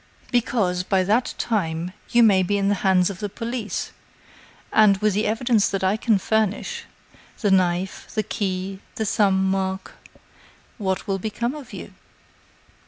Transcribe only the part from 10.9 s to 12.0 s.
will become of you?"